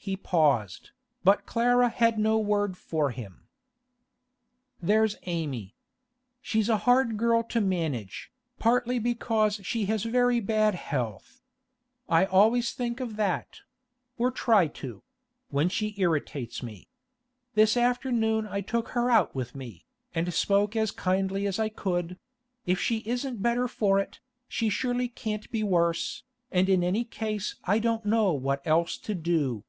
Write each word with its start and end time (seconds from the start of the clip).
He 0.00 0.16
paused, 0.16 0.92
but 1.24 1.44
Clara 1.44 1.88
had 1.88 2.20
no 2.20 2.38
word 2.38 2.76
for 2.76 3.10
him. 3.10 3.48
'There's 4.80 5.16
Amy. 5.26 5.74
She's 6.40 6.68
a 6.68 6.78
hard 6.86 7.16
girl 7.16 7.42
to 7.50 7.60
manage, 7.60 8.30
partly 8.60 9.00
because 9.00 9.56
she 9.64 9.86
has 9.86 10.04
very 10.04 10.38
bad 10.38 10.76
health. 10.76 11.42
I 12.08 12.26
always 12.26 12.72
think 12.72 13.00
of 13.00 13.16
that—or 13.16 14.30
try 14.30 14.68
to—when 14.68 15.68
she 15.68 15.94
irritates 15.98 16.62
me. 16.62 16.88
This 17.54 17.76
afternoon 17.76 18.46
I 18.46 18.60
took 18.60 18.90
her 18.90 19.10
out 19.10 19.34
with 19.34 19.56
me, 19.56 19.84
and 20.14 20.32
spoke 20.32 20.76
as 20.76 20.92
kindly 20.92 21.44
as 21.44 21.58
I 21.58 21.68
could; 21.70 22.18
if 22.66 22.78
she 22.78 22.98
isn't 22.98 23.42
better 23.42 23.66
for 23.66 23.98
it, 23.98 24.20
she 24.46 24.70
surely 24.70 25.08
can't 25.08 25.50
be 25.50 25.64
worse, 25.64 26.22
and 26.52 26.68
in 26.68 26.84
any 26.84 27.02
case 27.04 27.56
I 27.64 27.80
don't 27.80 28.06
know 28.06 28.32
what 28.32 28.64
else 28.64 28.96
to 28.98 29.14
do. 29.16 29.64